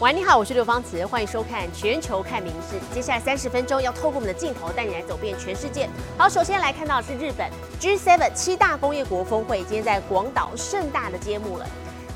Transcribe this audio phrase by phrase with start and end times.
[0.00, 2.76] 喂，你好，我是刘芳慈，欢迎收看《全球看名事》。
[2.94, 5.86] 接下来三十分钟要透过我们的镜头带你来走遍全世界。
[6.16, 7.46] 好，首先来看到的是日本
[7.78, 11.66] G7 七大工业国峰会，今天在广岛盛大的揭幕了。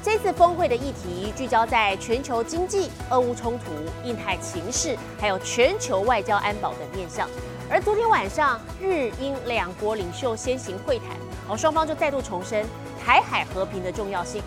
[0.03, 3.65] 这次峰会的议题聚焦在全球经济、俄乌冲突、
[4.03, 7.29] 印太情势，还有全球外交安保等面向。
[7.69, 11.09] 而昨天晚上，日英两国领袖先行会谈，
[11.51, 12.65] 哦，双方就再度重申
[13.05, 14.43] 台海和平的重要性。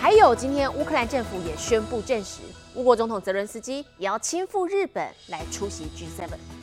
[0.00, 2.40] 还有，今天乌克兰政府也宣布证实。
[2.74, 6.61] 乌国总统泽伦斯基也要亲赴日本来出席 G7。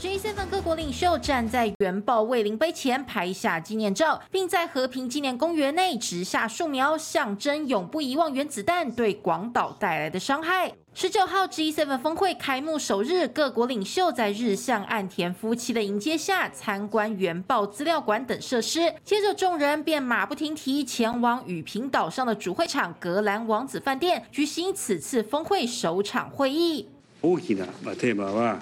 [0.00, 10.70] G7 各国领袖站在原爆慰灵碑前拍下纪念照，并在和平纪念公园内植下树苗，象征永不遗忘原子弹对广岛带来的伤害。
[10.92, 18.94] 十九号 G7 峰会开幕首日，各国领袖在日向岸田夫妻的迎接下参观原爆资料馆等设施。
[19.02, 26.88] 接着，众人便马不停蹄前往与平岛上的主会场格兰王子饭店，举行此次峰会首场会议。
[27.22, 28.58] 大きなテーマは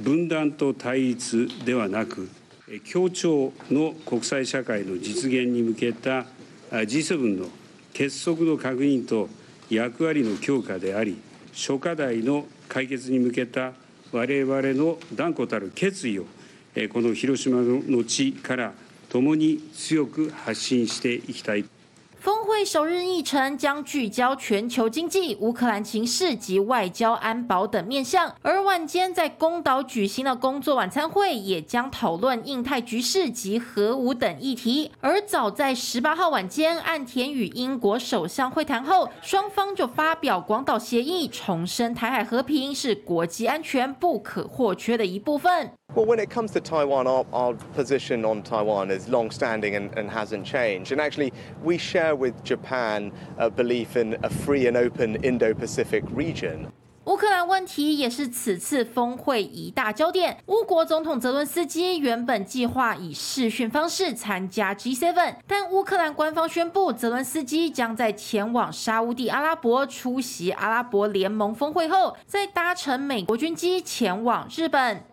[0.00, 2.28] 分断と対立ではなく、
[2.84, 6.26] 協調の国際社会の実現に向けた
[6.70, 7.46] G7 の
[7.92, 9.28] 結束の確認と
[9.70, 11.16] 役割の強化であり。
[11.52, 13.72] 諸課題の解決に向けた
[14.10, 16.24] 我々の断固たる決意を
[16.92, 18.72] この広島の地から
[19.08, 21.64] 共に強く発信していきたい。
[22.54, 34.92] 会首日议程将聚焦全球经济、乌克兰情势及外交安保等面向，而晚间在宫岛举行的工作晚餐会也将讨论印太局势及核武等议题。
[35.00, 45.72] 而早在十八号晚间，岸田与英国首相会谈后，双方就发表广岛协议，重申台海和平是国际安全不可或缺的一部分。
[45.94, 50.44] Well, when it comes to Taiwan, our, our position on Taiwan is long-standing and, and, hasn't
[50.44, 50.90] changed.
[50.90, 51.32] And actually,
[51.62, 56.72] we share with Japan a belief in a free and open Indo-Pacific region.
[57.04, 60.38] 乌克兰问题也是此次峰会一大焦点。
[60.46, 75.04] 乌国总统泽伦斯基原本计划以视讯方式参加 G7，但乌克兰官方宣布，泽伦斯基将在前往沙地阿拉伯出席阿拉伯联盟峰会后，再搭乘美国军机前往日本。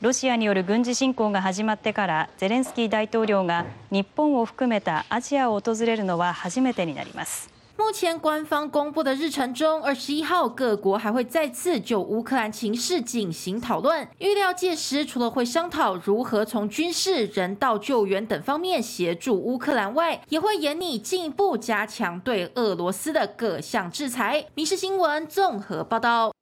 [0.00, 7.48] ロシアによる軍事侵攻が始まってからゼレンスキー大統領が日本を含めたアジアを訪れるのは初めてになります。
[7.76, 14.06] 目前官方公布的日程中，二十一号各国还会再次就乌克兰情势进行讨论。
[14.18, 24.46] 预料届时除了会商讨如何从军事、人道救援等方面协助乌克兰外，也会严拟进一步加强对俄罗斯的各项制裁。
[24.54, 26.32] 民事新闻综合报道。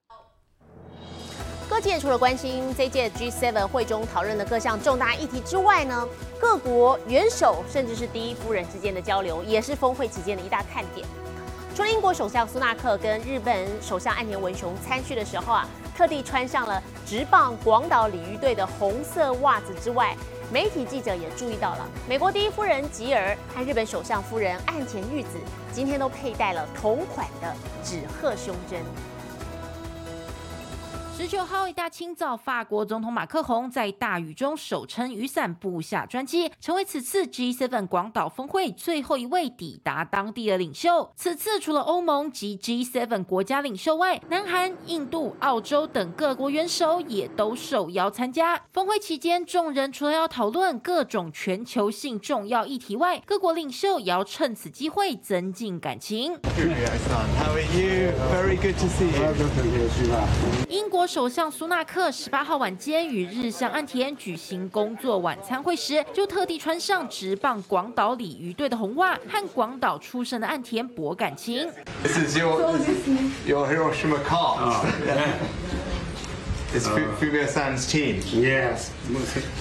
[1.70, 6.08] 各界除了关心这届 G7 会中讨论的各项重大议题之外呢，
[6.40, 11.06] 各国元首甚至是第一夫人之间的交流，也是峰会期间的一大看点。
[11.76, 20.16] 除了英国首相苏纳克跟日本首相岸田文雄参叙的时候啊，特地穿上了直棒广岛鲤鱼队的红色袜子之外，
[20.50, 25.38] 媒体记者也注意到了，美国第一夫人吉尔和日本首相夫人岸田裕子
[25.74, 27.54] 今天都佩戴了同款的
[27.84, 28.82] 纸鹤胸针。
[31.18, 41.12] 十九号一大清早，法国总统马克宏在大雨中手撑雨伞步下专机，成为此次 G7 广岛峰会最后一位抵达当地的领袖。
[41.16, 48.62] 此次除了欧盟及 G7 国家领袖外，南韩、印度、澳洲等各国元首也都受邀参加。
[48.72, 56.38] 峰会期间，众人除了要讨论各种全球性重要议题外，各国领袖也要趁此机会增进感情。
[60.70, 61.07] 英国。
[61.08, 71.70] 首相苏纳克十八号晚间与日向岸田举行工作晚餐会时，就特地穿上直棒广岛鲤鱼队的红袜，和广岛出生的岸田博感情。
[72.04, 72.78] This is your
[73.48, 74.84] your Hiroshima car.
[76.76, 78.20] It's Fumio San's team.
[78.34, 78.90] Yes,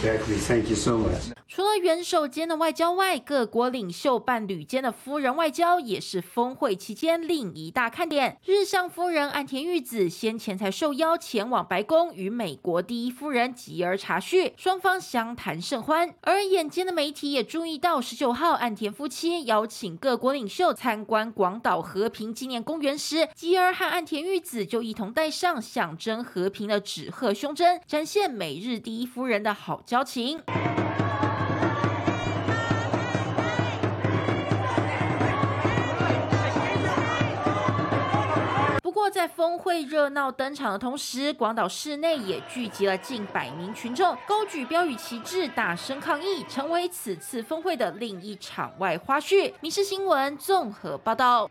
[0.03, 0.39] exactly.
[0.39, 1.36] Thank you so much.
[1.57, 8.37] 除了元首间的外交外，各国领袖伴侣间的夫人外交也是峰会期间另一大看点。
[8.45, 16.15] 日向夫人岸田裕子先前才受邀前往白宫与美国第一夫人吉尔茶叙，双方相谈甚欢。
[16.21, 30.43] 而眼尖的媒体也注意到，十九号岸田夫妻邀请各国领袖参观广岛和平纪念公园时，吉尔和岸田裕子就一同戴上象征和平的纸鹤胸针，展现美日第一夫人的好交情。
[39.11, 49.53] 在峰会热闹登场的同时，广岛市内也聚集了近百名群众，高举标语旗帜，大声抗议，成为此次峰会的另一场外花絮。
[49.61, 51.51] 民事新闻综合报道。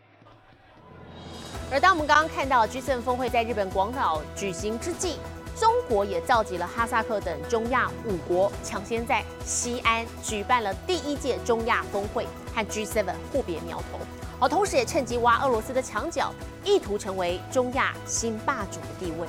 [1.72, 5.16] 而当我们刚刚看到 G7 峰会在日本广岛举行之际，
[5.58, 13.98] 中国也召集了哈萨克等中亚五国，抢先在西安举办了第一届中亚峰会，和 G7 互别苗头。
[14.38, 16.30] 好，同时也趁机挖俄罗斯的墙角，
[16.62, 19.26] 意图成为中亚新霸主的地位。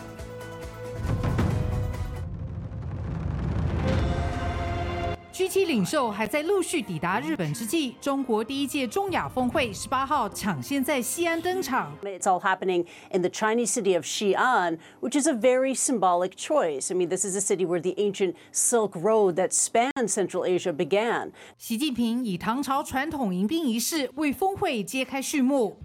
[5.38, 11.96] G7 领袖还在陆续抵达日本之际，中国第一届中亚峰会十八号抢先在西安登场。
[12.02, 16.92] It's all happening in the Chinese city of Xi'an, which is a very symbolic choice.
[16.92, 20.74] I mean, this is a city where the ancient Silk Road that spanned Central Asia
[20.74, 21.30] began.
[21.60, 25.78] 习近平以唐朝传统迎宾仪式为峰会揭开序幕。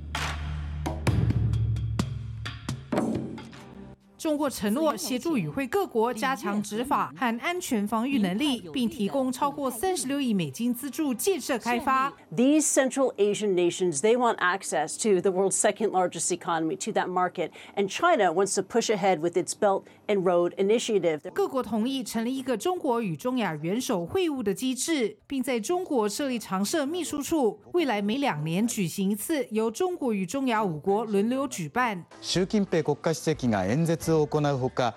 [4.22, 12.12] 中国承诺协助与会各国加强执法和安全防御能力，并提供超过三十六亿美金资助建设开发。
[12.36, 17.52] These Central Asian nations, they want access to the world's second largest economy, to that market,
[17.76, 21.30] and China wants to push ahead with its Belt and Road Initiative.
[21.32, 32.06] 各国同意成立一个中国与中亚元首会晤的机制，并在中国设立常设秘书处，未来每两年举行一次，由中国与中亚五国轮流举办。
[32.22, 34.94] 習近平国家主席が演説を行うほか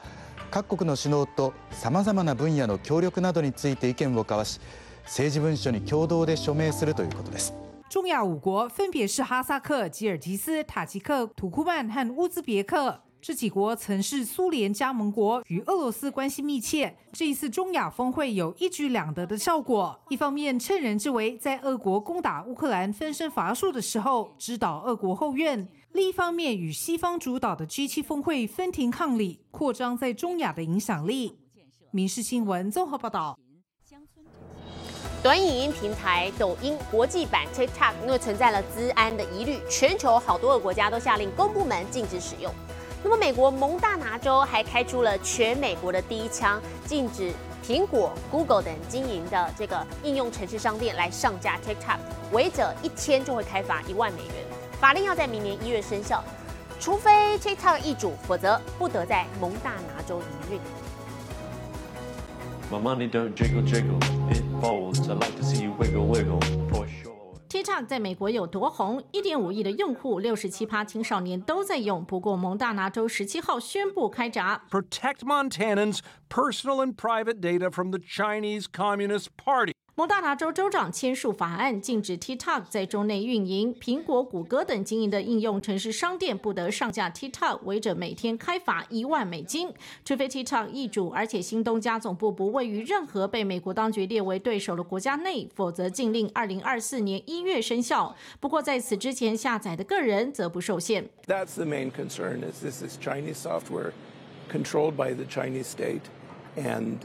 [0.50, 4.61] 各国の首脳とさまざまな分野の協力などについて意見を交わし
[5.05, 7.55] 政治文書に共同で署名するということです。
[7.88, 13.00] 中亚五国分别是哈萨克、吉尔吉斯、塔吉克、土库曼和乌兹别克。
[13.25, 16.95] 这几国曾是苏联加盟国，与俄罗斯关系密切。
[17.12, 31.39] 这一次中亚峰会有一举两得的效果：一方面趁人之危，在俄国攻打乌克兰分身乏术的时候指导俄国后院；另一方面与西方主导的 G7 峰会分庭抗礼，扩张在中亚的影响力。
[31.89, 33.39] 民事新闻综合报道。
[35.24, 42.54] 短影音平台抖音国际版 TikTok 因为存在了资安的疑虑，全球好多个国家都下令公部门禁止使用。
[43.07, 47.31] 那么，美国蒙大拿州还开出了全美国的第一枪，禁止
[47.63, 52.00] 苹果、Google 等经营的这个应用程式商店来上架 TikTok，
[52.31, 54.34] 违者一天就会开罚一万美元。
[54.81, 56.24] 法令要在明年一月生效，
[56.80, 60.19] 除非 TikTok 易主，否则不得在蒙大拿州
[60.50, 60.60] 营运。
[62.72, 64.00] My money don't jiggle jiggle,
[64.31, 65.07] it folds.
[65.07, 66.40] I like to see you wiggle wiggle
[66.72, 67.05] for sure.
[67.56, 69.02] TikTok 在美国有多红？
[69.13, 72.04] 一点五亿的用户，六十七趴青少年都在用。
[72.04, 74.63] 不过，蒙大拿州十七号宣布开闸。
[74.69, 79.72] Protect Montanans' personal and private data from the Chinese Communist Party.
[79.97, 83.74] 蒙大拿州州长签署法案，禁止 TikTok 在州内运营。
[83.75, 89.74] 苹果、谷歌等经营的应用城市商店不得上架 TikTok，违者每天开罚一万美金。
[90.03, 98.13] 除非 TikTok 易主，而且新东家总部不位于任何被美国当局列为对手的国家内，否则禁令二零二四年一月生效。
[98.42, 101.06] 不过在此之前下载的个人则不受限。
[101.25, 103.94] That's the main concern is this is Chinese software
[104.51, 106.01] controlled by the Chinese state
[106.57, 106.97] and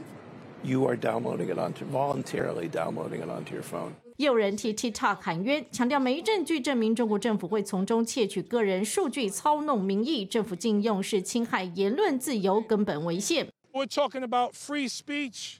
[0.63, 3.91] you are downloading it onto voluntarily downloading it onto your phone.
[4.17, 13.47] 也有人替 TikTok 喊冤，强调没证据证明中国政府会从中窃取个人数据、操弄民意，政府禁用是侵害言论自由根本违宪。
[13.73, 15.55] We're talking about free speech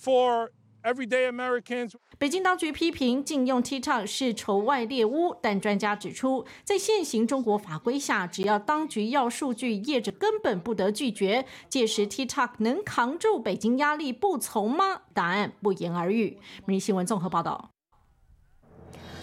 [0.00, 0.50] for
[0.88, 1.92] everyday Americans.
[2.18, 11.44] 北京当局批评禁用 TikTok 是仇外猎巫，但专家指出，在现行中国法规下，只要当局要数据，业者根本不得拒绝。
[11.68, 15.02] 届时 TikTok 能扛住北京压力不从吗？
[15.12, 16.38] 答案不言而喻。
[16.64, 17.70] 每日新闻综合报道。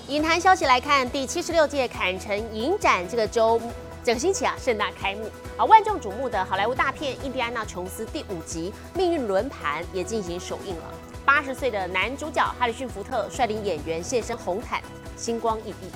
[0.08, 3.60] 影坛消息来看，第七十六届坎城影展这个周
[4.04, 10.94] 整个星期啊盛大开幕啊，万众瞩目的好莱坞大片《印第安纳琼斯》第五集《命运轮盘》也进行首映了。
[11.26, 14.80] 八十岁的男主角哈里逊·福特率领演员现身红毯，
[15.18, 15.90] 星光熠熠。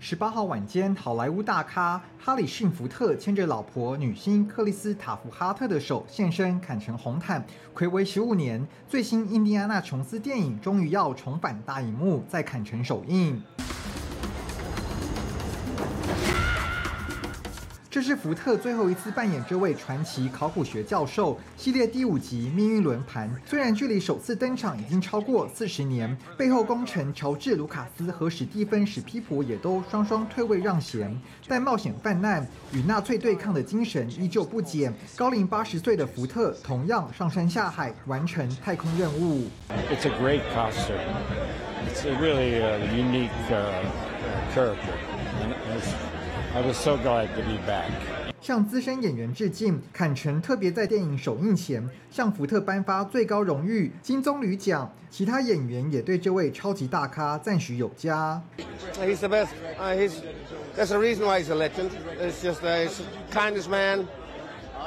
[0.00, 7.46] 十八号晚间，好莱坞大咖哈里逊·福特牵着老婆女星克里斯塔夫哈特的手现身坎城红毯。
[7.76, 13.40] 暌违十五年，最新《印第安纳琼斯》电影终于要重返大荧幕，在坎城首映。
[17.90, 21.38] 这是福特最后一次扮演这位传奇考古学教授。
[21.56, 34.92] 系列第五集《命运轮盘》虽然距离首次登场已经超过四十年，背后功臣乔治·卢卡斯和史蒂芬·史皮普也都双双退位让贤，但冒险犯难与纳粹对抗的精神依旧不减。
[35.16, 39.48] 高龄八十岁的福特同样上山下海完成太空任务。
[39.90, 41.00] It's a great costume.
[41.88, 42.60] It's a really
[42.94, 44.74] unique character.
[46.54, 47.90] I was so glad to be back.
[48.40, 49.80] 向资深演员致敬。
[49.92, 58.40] 坎城特别在电影首映前向福特颁发最高荣誉金棕榈奖，其他演员也对这位超级大咖赞许有加。
[58.98, 59.48] He's the best.
[59.78, 60.12] He's
[60.76, 61.90] that's the reason why he's a legend.
[62.18, 64.06] It's just he's kindest man,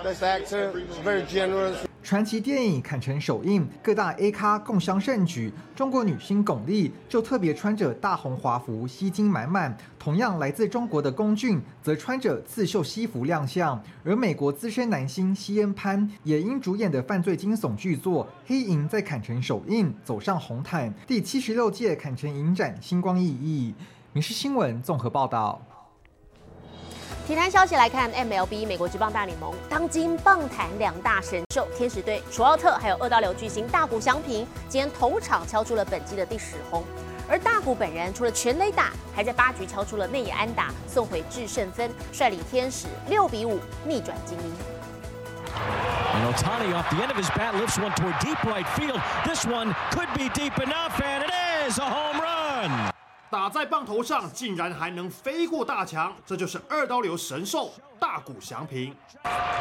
[0.04, 0.72] best actor,
[1.04, 1.91] very generous.
[2.04, 5.54] 传奇电影坎城首映，各大 A 咖共襄盛举。
[5.76, 9.78] 中国女星巩俐就特别穿着大红华服，吸睛满满。
[10.00, 13.82] 同样来自中国的龚俊则穿着刺绣西服亮相。
[14.04, 20.92] 而美国资深男星西恩潘也因主演的犯罪惊悚剧作《黑银》在坎城首映，走上红毯。
[21.06, 23.76] 第七十六届坎城影展星光熠熠。
[24.12, 25.71] 民事新闻综合报道。
[27.28, 36.84] 体坛消息来看，MLB 美国职棒大联盟当今棒坛两大神兽天使队楚奥特还有二刀流巨星大谷翔平，今天同场敲出了本季的第十轰。
[37.30, 44.54] 而大谷本人除了全垒打，还在八局敲出了内野安打，送回制胜分，率领天使六比五逆转精英。
[46.14, 49.00] And Otani off the end of his bat lifts one toward deep right field.
[49.24, 52.91] This one could be deep enough, and it is a home run.
[53.32, 58.94] 打在棒头上，竟然还能飞过大墙，这就是二刀流神兽大谷翔平。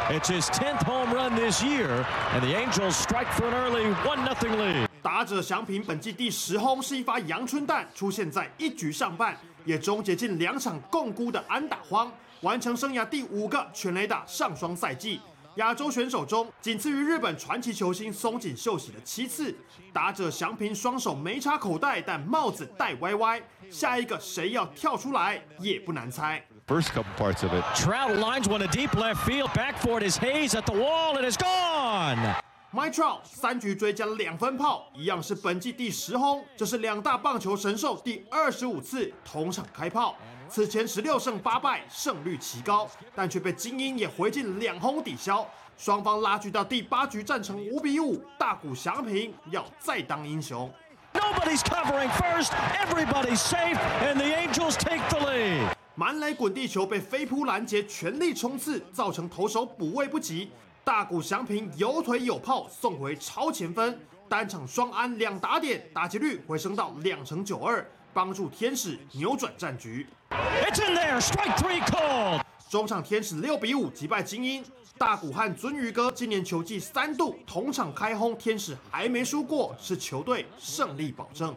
[0.09, 2.03] It's his tenth home run this year,
[2.35, 4.89] and the Angels strike for an early one-nothing lead.
[5.01, 12.11] 打者翔平本季第十轰是一发阳春弹，出现在一局上半，也终结近两场共估的安打荒，
[12.41, 15.21] 完成生涯第五个全垒打上双赛季。
[15.55, 19.53] 亚洲选手中，仅次于日本传奇球星松井秀喜的七次。
[19.91, 23.41] 打者祥平双手没插口袋，但帽子戴歪歪。
[23.71, 26.43] 下一个谁要跳出来，也不难猜。
[26.67, 27.63] First couple parts of it.
[27.73, 29.51] Trout lines one to deep left field.
[29.53, 31.17] Back for it is Hayes at the wall.
[31.17, 32.35] It is gone.
[32.73, 36.43] My Trout 三局追加两分炮，一样是本季第十轰。
[36.55, 40.15] 这是两大棒球神兽第二十五次同场开炮。
[40.49, 45.45] 此前十六胜八败，胜率奇高，但却被精英也回进两轰抵消。
[45.77, 50.71] 双方拉锯到第八局，战成五比五，大谷翔平要再当英雄。
[51.13, 55.69] Nobody's covering first, everybody's safe, and the Angels take the lead.
[55.95, 60.51] 满垒滚地球被飞扑拦截，全力冲刺，造成投手补位不及。
[60.83, 67.85] 大谷翔平有腿有炮，送回超前分，单场双安两打点，打击率回升到两成九二。
[68.13, 70.05] 帮助天使扭转战局。
[70.31, 72.41] It's in there, strike three called.
[72.71, 74.63] 中场天使六比五击败精英。
[74.97, 81.53] 大谷和尊鱼哥今年球季三度同场开轰，天使还没输过，是球队胜利保证。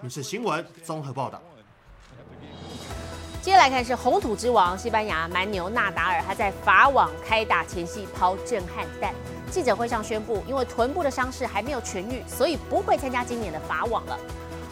[0.00, 1.38] 民事新闻综合报道。
[3.42, 9.14] 接下来看是红土之王西班牙蛮牛纳达尔，他在法网开打前夕抛震撼弹。
[9.50, 14.18] 记者会上宣布，因为臀部的伤势还没有痊愈，所以不会参加今年的法网了。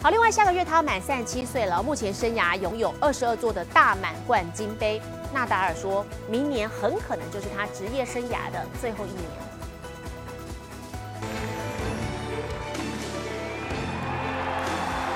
[0.07, 5.03] 好，另外下个月他满三十七岁了，目前生涯拥有二十二座的大满贯金杯。
[5.35, 9.23] 纳达尔说明年很可能就是他职业生涯的最后一年。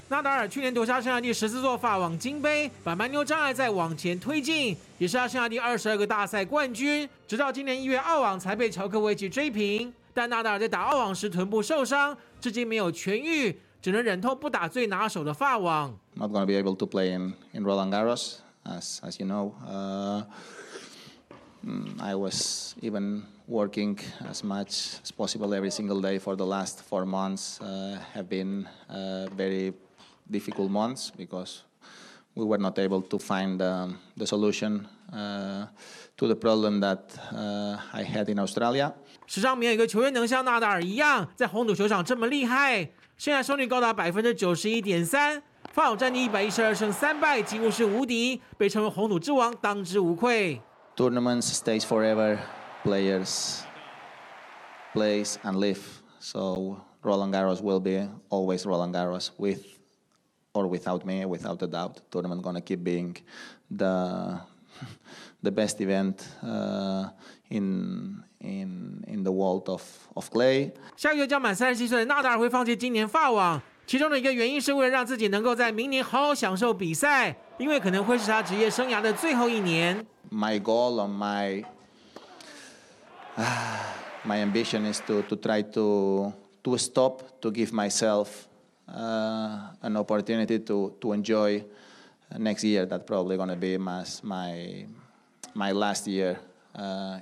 [0.08, 7.08] 纳达尔去年夺下生涯第十四座法网金杯，把蛮牛障碍再往前推进，也是他生涯第二十二个大赛冠军。
[7.28, 13.56] 直到今年一月澳网才被乔科维奇追平，但纳达尔在打澳网时臀部受伤，至今没有痊愈。
[13.81, 15.97] 只能忍痛不打最拿手的法网。
[16.15, 19.53] Not going to be able to play in in Roland Garros, as as you know.
[19.65, 20.23] Uh,
[21.99, 23.99] I was even working
[24.29, 27.59] as much as possible every single day for the last four months.
[27.61, 29.73] Uh, have been uh, very
[30.29, 31.63] difficult months because
[32.35, 35.67] we were not able to find um, the solution uh,
[36.17, 38.93] to the problem that uh, I had in Australia.
[39.27, 42.91] 史上没有一个球员能像纳达尔一样在红土球场这么厉害。
[43.20, 45.42] 现在胜率高达百分之九十一点三，
[45.74, 50.58] 法网战绩一百一十二胜三败，几乎是无敌，被称为红土之王，当之无愧。
[50.96, 52.38] Tournaments stays forever,
[52.82, 53.58] players
[54.94, 55.82] plays and live.
[56.18, 59.66] So Roland Garros will be always Roland Garros with
[60.54, 61.98] or without me, without a doubt.
[62.10, 63.16] Tournament gonna keep being
[63.70, 64.40] the
[65.42, 67.10] the best event uh,
[67.49, 69.81] in in in the world of
[70.13, 70.71] of clay。
[70.95, 80.05] 下个月将满三十七岁的纳达尔会放弃今年法网，其中的一个原因是为了让自己能够在明年好好享受比赛，因为可能会是他职业生涯的最后一年。
[80.31, 81.63] My goal or my
[84.25, 88.47] my ambition is to to try to to stop to give myself
[88.87, 91.63] uh, an opportunity to to enjoy
[92.39, 92.85] next year.
[92.85, 94.87] That's probably going to be my my
[95.53, 96.39] my last year.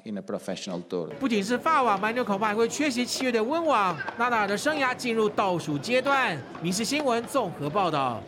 [0.05, 1.09] In a professional tour。
[1.21, 3.97] 不仅是法网，蛮牛恐怕还会缺席七月的温网。
[4.17, 6.37] 纳达尔的生涯进入倒数阶段。
[6.61, 8.21] 民事新闻综合报道。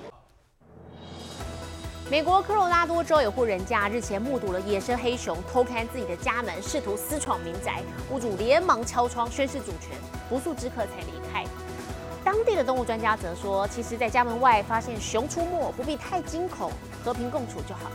[2.11, 9.97] 美国科罗拉多州有户人家日前目睹了野生黑熊偷看自己的家门，试图私闯民宅，屋主连忙敲窗宣示主权，
[10.29, 11.45] 不速之客才离开。
[12.25, 16.73] 当地的动物专家则说，其实，在家门外发现熊出没，不必太惊恐，
[17.05, 17.93] 和平共处就好。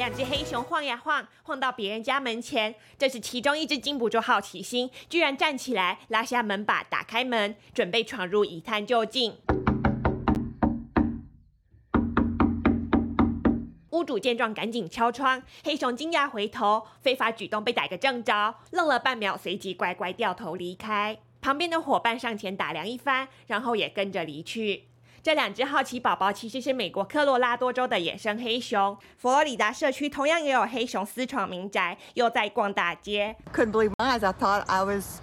[0.00, 9.36] 两只黑熊晃呀晃，晃到别人家门前，这时其中一只禁不住好奇心，居然站起来拉下门把，打开门，准备闯入一探究竟。
[13.90, 15.42] 屋主见状，赶紧敲窗。
[15.62, 21.18] 黑熊惊讶回头，非法举动被逮个正着，愣了半秒，随即乖乖掉头离开。
[21.42, 24.84] 旁边的伙伴上前打量一番，然后也跟着离去。
[25.22, 28.96] 这两只好奇宝宝其实是美国科罗拉多州的野生黑熊。
[29.18, 33.36] 佛罗里达社区同样也有黑熊私闯民宅，又在逛大街。
[33.52, 34.24] Couldn't believe my eyes.
[34.24, 35.20] I thought I was.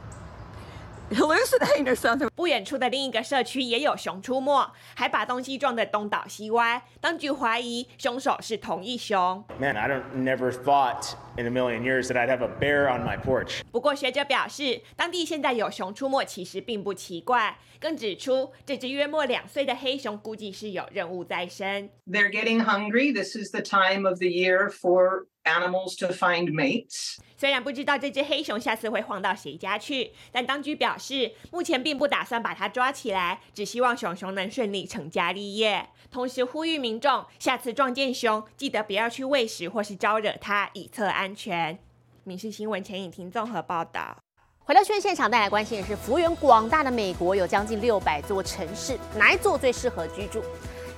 [1.11, 2.29] Hallucinating or something.
[2.35, 6.81] 不远处的另一个社区也有熊出没，还把东西撞得东倒西歪。
[6.99, 9.43] 当局怀疑凶手是同一熊。
[9.59, 13.17] Man, I don't never thought in a million years that I'd have a bear on my
[13.17, 13.61] porch.
[13.71, 21.89] 不过学者表示，当地现在有熊出没其实并不奇怪，更指出这只约莫两岁的黑熊估计是有任务在身。
[22.07, 23.13] They're getting hungry.
[23.13, 27.17] This is the time of the year for animals to find mates.
[27.37, 35.87] 虽然不知道这只黑熊下次会晃到谁家去，但当局表示，目前并不打算把它抓起来，只希望熊熊能顺利成家立业。
[36.09, 41.77] 同时呼吁民众，下次撞见熊，记得不要去喂食或是招惹它，以策安全。
[42.23, 44.17] 民事新闻钱颖婷综合报道。
[44.59, 50.43] 回到新闻现场，带来关心的是，幅员广大的美国有将近六百座城市，哪一座最适合居住？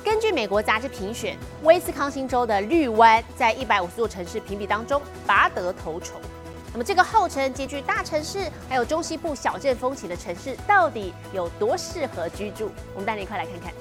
[0.09, 6.19] 根据美国杂志评选，威斯康星州的绿湾在一百五十座城市评比当中拔得头筹。
[6.73, 12.71] 那么，这个号称兼具大城市还有中西部小镇风情的城市，到底有多适合居住？
[12.95, 13.71] 我们带你一块来看看。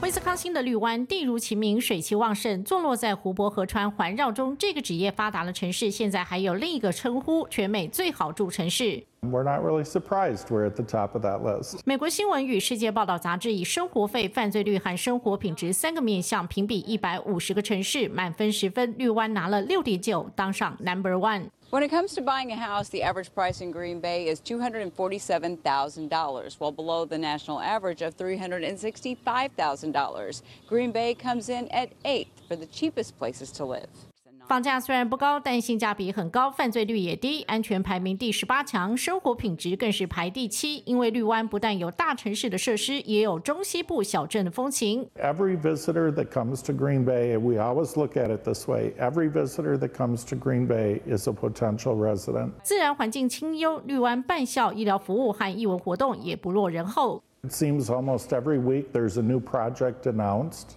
[0.00, 4.56] 威斯康星的绿湾地如其名，水气旺盛，坐落在湖泊河川环绕中。
[4.56, 9.02] 这个职业发达的城市，现在还有另一个称呼——全美最好住城市。
[9.22, 11.80] We're not really surprised we're at the top of that list.
[11.84, 21.48] 美国新闻与世界报道杂志以生活费、犯罪率和生活品质三个面向评比一百五十个城市，满分十分，绿湾拿了六点九，当上 Number One。
[21.70, 26.72] When it comes to buying a house, the average price in Green Bay is $247,000, well
[26.72, 30.42] below the national average of $365,000.
[30.66, 34.07] Green Bay comes in at eighth for the cheapest places to live.
[34.48, 40.82] 房价虽然不高，但性价比很高，犯罪率也低，安全排名第十八强，生活品质更是排第七。
[40.86, 45.06] 因为绿湾不但有大城市的设施，也有中西部小镇的风情。
[45.20, 49.76] Every visitor that comes to Green Bay, we always look at it this way: every visitor
[49.76, 52.52] that comes to Green Bay is a potential resident.
[52.62, 57.22] 自然环境清幽，绿湾办校、医疗服务和义文活动也不落人后。
[57.42, 60.76] It seems almost every week there's a new project announced.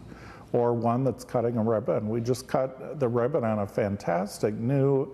[0.52, 2.10] Or one that's cutting a ribbon.
[2.10, 5.08] We just cut the ribbon on a fantastic new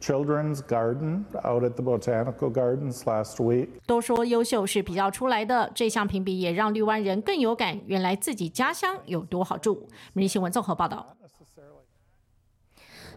[0.00, 3.68] children's garden out at the botanical gardens last week.
[3.86, 9.86] 都说优秀是比较出来的，这项评比也让绿湾人更有感，原来自己家乡有多好住。
[10.12, 11.16] 每日新闻综合报道。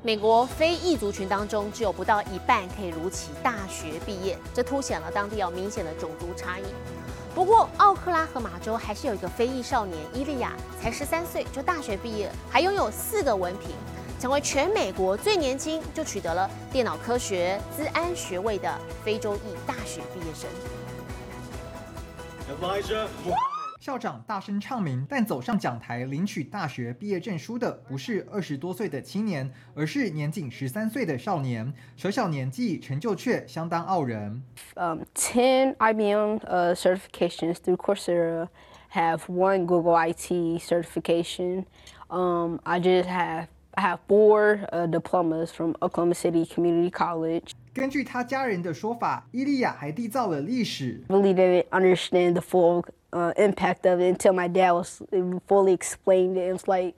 [0.03, 6.63] 美国非裔族群当中，只有不到一半可以如期大学毕业，这凸显了当地有明显的种族差异。
[7.35, 13.71] 不过，奥克拉荷马州还是有一个非裔少年伊利亚，才十三岁就大学毕业，还拥有四个文凭，
[14.21, 20.49] 成为全美国最年轻就取得了电脑科学、资安学位的非洲裔大学毕业生。
[23.85, 31.71] 校长大声唱名，但走上讲台领取大学毕业证书的不是二十多岁的青年，而是年仅十三岁的少年。
[31.95, 34.41] 小小年纪，成就却相当傲人。
[34.73, 38.47] Um, ten IBM uh, certifications through Coursera,
[38.89, 41.65] have one Google IT certification.
[42.09, 47.51] Um, I just have I have four uh, diplomas from Oklahoma City Community College.
[47.71, 51.03] 根据他家人的说法，伊利亚还缔造了历史。
[51.07, 52.83] Really didn't understand the full
[53.14, 55.02] uh, impact of it until my dad was
[55.46, 56.48] fully explained it.
[56.48, 56.94] It was like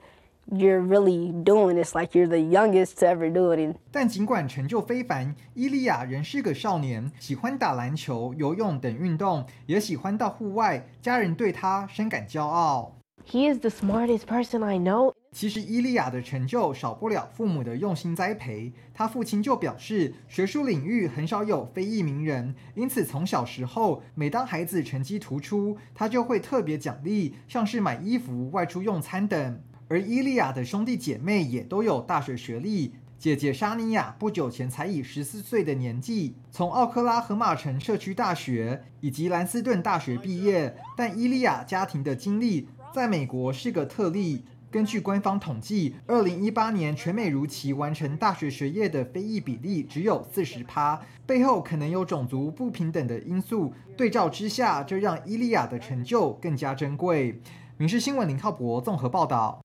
[0.51, 3.75] you're really doing this, like you're the youngest to ever do it.
[3.91, 10.85] 但尽管成就非凡，伊利亚仍是个少年，喜欢打篮球、游泳等运动，也喜欢到户外。
[11.01, 12.91] 家人对他深感骄傲。
[13.25, 15.13] He is the smartest person I know.
[15.30, 18.72] 其实伊利亚的成就少不了父母的用心栽培。
[18.94, 29.60] 他父亲就表示，学术领域很少有非裔名人，因此从小时候，每当孩子成绩突出，他就会特别奖励，像是买衣服、外出用餐等。
[29.88, 42.68] 而伊利亚的兄弟姐妹也都有大学学历，姐姐沙尼亚不久前才以十四岁的年纪从奥克拉荷马城社区大学以及兰斯顿大学毕业，但伊利亚家庭的经历。
[42.94, 44.44] 在美国是个特例。
[44.70, 53.72] 根据官方统计，二零一八年全美如期完成大学学业的非裔比例只有四十趴，背后可能有种族不平等的因素。
[53.96, 57.32] 对照之下，这让伊利亚的成就更加珍贵。
[57.78, 59.58] 《民事新闻》林浩博综合报道。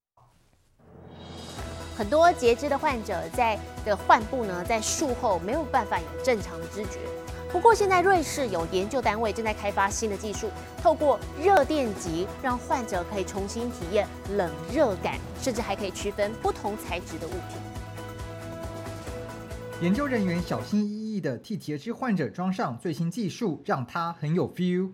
[1.97, 6.99] 很多截肢的患者在的患部呢，在术后没有办法有正常的知觉。
[7.53, 10.49] 不过，现在瑞士有研究单位正在开发新的技术，
[10.81, 17.39] 透过热电极让患者可以重新体验冷热感，甚至还可以区分不同材质的物品。
[19.81, 24.89] 研究人员小心翼翼地替截肢患者装上最新技术，让他很有 feel。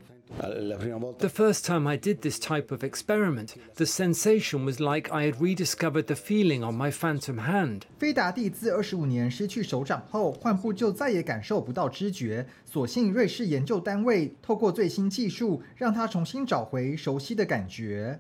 [1.19, 5.41] The first time I did this type of experiment, the sensation was like I had
[5.41, 7.83] rediscovered the feeling on my phantom hand.
[7.99, 12.45] 菲达蒂自二十五年失去手掌后，患部就再也感受不到知觉。
[12.65, 18.19] 所幸瑞士研究单位透过最新技术，让他重新找回熟悉的感觉。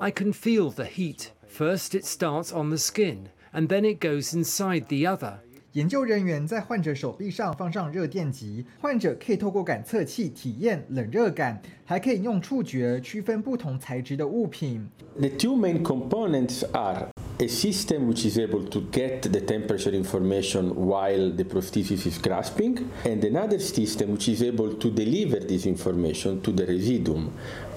[0.00, 1.26] I can feel the heat.
[1.46, 5.40] First, it starts on the skin, and then it goes inside the other.
[5.75, 14.87] 研究人员在患者手臂上放上热电极，患者可以透过感测器体验冷热感，还可以用触觉区分不同材质的物品。
[15.19, 21.31] The two main components are a system which is able to get the temperature information while
[21.35, 26.51] the prosthesis is grasping, and another system which is able to deliver this information to
[26.51, 27.29] the residuum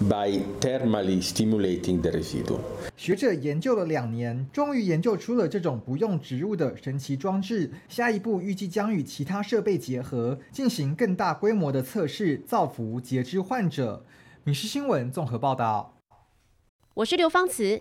[0.09, 2.61] by thermally stimulating the residuum.
[2.97, 7.71] 学者研究了两年，终于研究出了这种不用植入的神奇装置。
[7.89, 14.05] 下一步预计将与其他设备结合，进行更大规模的测试，造福截肢患者。
[14.45, 15.95] 《民事新闻》综合报道。
[16.95, 17.81] 我是刘芳慈，